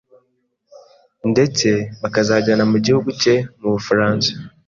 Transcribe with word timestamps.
Ndetse 1.31 1.67
bakazajyana 2.01 2.63
mu 2.71 2.77
gihugu 2.85 3.09
cye 3.21 3.35
mu 3.59 3.69
bufaransa 3.75 4.29